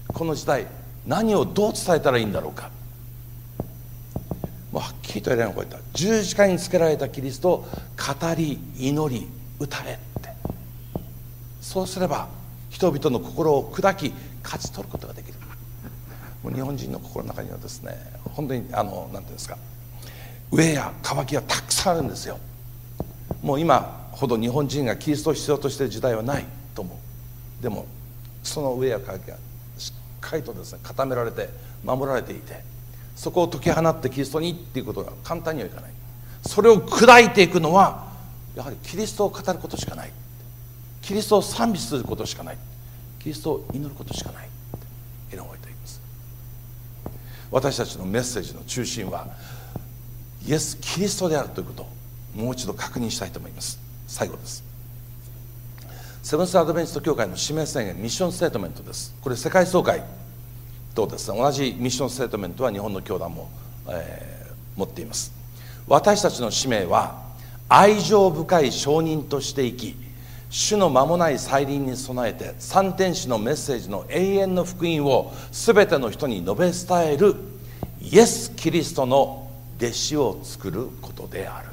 [0.07, 0.67] この時代
[1.05, 2.69] 何をどう伝えたらいいんだろうか。
[4.75, 5.77] もうはっきりとエレンを超えた。
[5.93, 9.25] 十字架につけられたキリストを語り祈り
[9.57, 10.29] 歌えって。
[11.61, 12.27] そうすれば
[12.69, 14.13] 人々の心を砕き
[14.43, 15.35] 勝ち取ることができる。
[16.43, 17.95] もう日本人の心の中にはですね
[18.25, 19.57] 本当にあの何て言うんですか。
[20.51, 22.37] 上や渇きはたくさんあるんですよ。
[23.41, 26.43] もう今ほど日本人がキリストを必要としている時代はない
[26.75, 26.99] と思
[27.61, 27.63] う。
[27.63, 27.85] でも
[28.43, 29.37] その上や渇きが
[29.77, 31.47] しっかりとですね固められて
[31.81, 32.74] 守られていて
[33.15, 35.91] そこを解き放ってキリストにっていうことが簡単にはいかない。
[36.45, 38.05] それを砕いていくのは
[38.55, 40.11] やはりキリストを語ることしかない。
[41.01, 42.57] キリストを賛美することしかない。
[43.19, 44.47] キリストを祈ることしかない。
[44.47, 44.49] っ
[45.29, 46.01] て覚えています。
[47.51, 49.27] 私たちのメッセージの中心は
[50.45, 51.89] イエス・キリストであるということを
[52.35, 53.79] もう一度確認したいと思います。
[54.07, 54.63] 最後です。
[56.21, 59.15] セブンス・アドベンチスト教会の指名宣言ミッションステートメントです。
[59.21, 60.03] これ世界総会。
[60.95, 61.31] とです？
[61.31, 63.49] ね同じミッションステートメントは日本の教団も、
[63.89, 65.33] えー、持っています。
[65.87, 67.21] 私たちの使命は
[67.69, 69.95] 愛情深い証人として生き
[70.49, 77.35] 主の間もない再臨に備えて三天使のメッセージの永遠の福音を全ての人に述べ伝える
[78.01, 81.69] イエス・キリストの弟子を作ることである。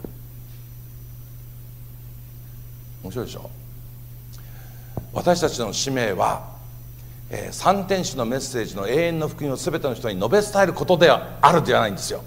[3.04, 3.50] 面白いでしょ？
[5.12, 6.51] 私たちの使命は、
[7.34, 12.22] えー、三天使のメッセージの永遠の福音を全ての人に述べ伝えることではあるではないんですよ。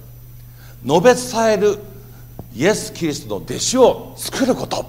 [0.83, 1.79] 述べ伝える
[2.55, 4.83] イエス・キリストの弟子を作ること。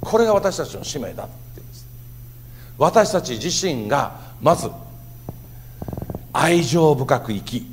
[0.00, 1.88] これが私たちの使命だって言うんです。
[2.78, 4.70] 私たち自身がまず
[6.32, 7.66] 愛情深く生き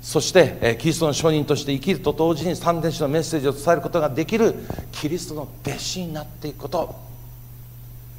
[0.00, 4.54] そして、えキリストの証人として生きると同時に三天使のメッセージを伝えることができる
[4.92, 6.94] キリストの弟子になっていくこと。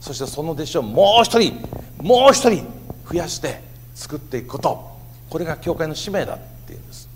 [0.01, 1.67] そしてその弟子をもう一人
[2.01, 2.65] もう一人
[3.09, 3.61] 増やして
[3.93, 4.95] 作っていくこと。
[5.29, 7.09] これが教会の使命だっていうんです、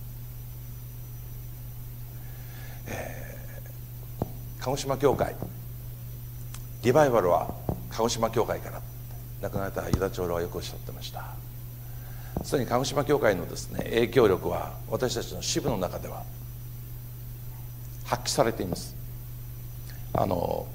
[2.88, 4.25] えー、
[4.63, 5.36] 鹿児島教会。
[6.82, 7.53] リバイバルは
[7.91, 8.82] 鹿児島教会から。
[9.41, 11.23] 亡くなられたユダ長老はよくおっしゃってました。
[12.43, 16.23] すでに鹿児島教会のですね影響力は私たちの支部の中では。
[18.05, 18.95] 発揮されています。
[20.13, 20.65] あの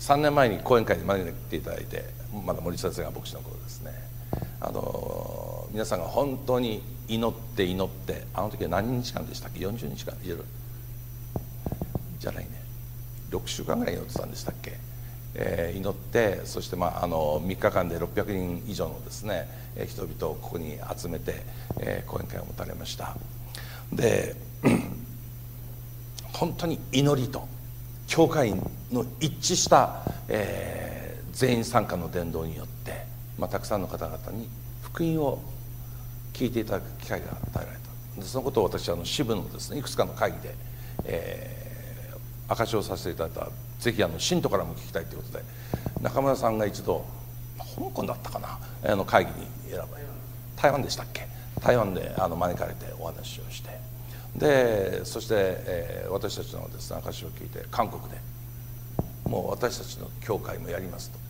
[0.00, 3.92] 3年前に講演会に招いていただいてまだ森先生が牧師の頃ですね。
[4.60, 10.14] あの皆さんが本当に祈って祈ってあの時は何日間でしたっけ？40日間。
[12.18, 12.50] じゃないね。
[13.30, 14.78] 6週間ぐらい祈ってたんでしたっけ？
[15.34, 19.48] えー、祈ってそして、まあ、あの3日間で600人以上のですね、
[19.88, 21.42] 人々をここに集めて、
[21.80, 23.16] えー、講演会を持たれました。
[23.92, 24.36] で
[26.32, 27.48] 本当に祈りと
[28.06, 28.54] 教会
[28.90, 30.81] の一致した、えー、
[31.32, 33.04] 全員参加の伝道によって、
[33.38, 34.48] まあ、たくさんの方々に
[34.82, 35.42] 福音を
[36.32, 37.78] 聞いていただく機会が与えられ
[38.14, 38.20] た。
[38.20, 40.54] でそのことを私はあの支部のですねいくつかの会議で、
[41.04, 43.48] えー、証しをさせていただいた。
[43.80, 45.44] ぜひあの信徒からも聞きたいということで
[46.02, 47.04] 中村さんが一度
[47.58, 49.36] 香港だったかなあの会議に
[49.70, 50.04] 選ばれ
[50.56, 51.26] 台湾でしたっけ？
[51.60, 53.70] 台湾であの招かれてお話をして。
[54.36, 58.20] でそして、えー、私たちのですね証を聞いて韓国で
[59.24, 61.21] もう私たちの教会もやりますと。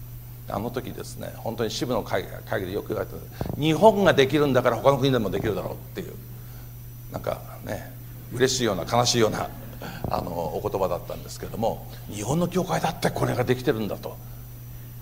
[0.48, 6.14] あの時ですね本当に支部の会議でよく言われた日本ができるんだから他の国でもできるだろうっていう
[7.12, 7.92] なんかね
[8.32, 9.48] 嬉しいような悲しいような
[10.10, 14.16] あのお言葉だったんですけども日本の教会だってこれができてるんだと。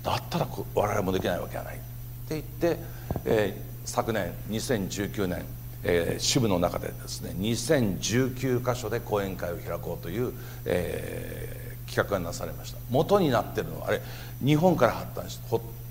[0.03, 1.79] だったら我々もできないわけがないっ
[2.27, 2.79] て言って、
[3.27, 5.45] えー、昨年2019年、
[5.85, 10.33] えー、支部の中でですね2019箇所で講演会を開こうという、
[10.65, 11.60] えー
[11.91, 12.79] 企画がなされました。
[12.89, 14.01] 元になってるのはあれ
[14.43, 15.41] 日本から発端し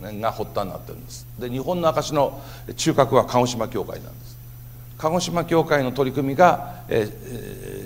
[0.01, 1.27] が発端になってるんです。
[1.37, 2.41] で日本の証の
[2.77, 4.37] 中核は鹿児島教会なんです。
[4.97, 7.03] 鹿児島教会の取り組みが、え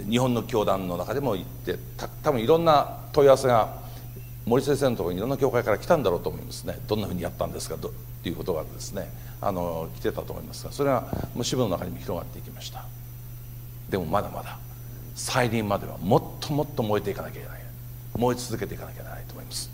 [0.06, 3.82] ー、日本の教団の中でも行ってた多分いろんな問い合わせが
[4.46, 6.78] 森先生のところにいろんな教会から来たんだろうと思いますね。
[6.88, 7.92] どんなふうにやったんですかと
[8.26, 9.12] いうことがですね
[9.42, 11.02] あの来てたと思いますがそれは
[11.34, 12.86] もう支部の中にも広がっていきました。
[13.90, 14.58] でもまだまだ
[15.16, 17.64] 再臨まではもっともっと燃えていかなきゃいけない。
[18.18, 19.70] 燃え続けていかなきゃならないと思います。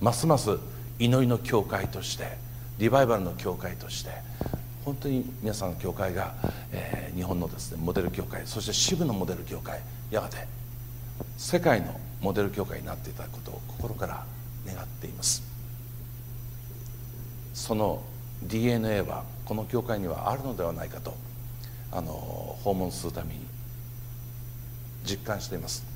[0.00, 0.58] ますます
[0.98, 2.36] 祈りの教会として
[2.78, 4.10] リバイバルの教会として
[4.84, 6.34] 本当に皆さんの教会が、
[6.72, 9.80] えー、日本のですねモデル教会そして支部のモデル教会
[10.10, 10.46] やがて
[11.36, 14.24] 世界のモデル教会になっていただくことを心から
[14.66, 15.42] 願っています。
[17.52, 18.02] その
[18.42, 21.14] DNA はこの教会にはあるのではないかと
[21.92, 22.12] あの
[22.64, 23.40] 訪問するために
[25.04, 25.93] 実感しています。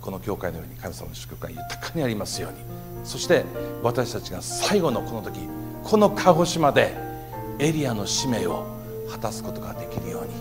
[0.00, 2.58] この教会のように神様の祝福が豊かにありますように。
[3.04, 3.44] そして
[3.82, 5.38] 私たちが最後のこの時
[5.82, 6.96] この鹿児島で
[7.58, 8.66] エリアの使命を
[9.10, 10.32] 果たすことができるように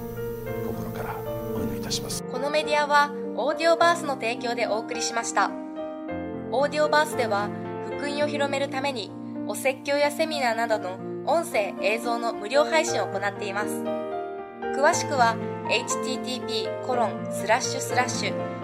[0.65, 1.15] 心から
[1.55, 2.23] お祈りいたします。
[2.23, 5.51] このメディアはオーディオバースの提供でお送りしました。
[6.51, 7.49] オーディオバースでは
[7.85, 9.11] 福音を広めるために
[9.47, 13.83] お説教やセミナーなどの音声映像の無料配信を行っています。
[14.77, 15.35] 詳しくは
[15.67, 18.52] http コロンスラッシュスラッシュ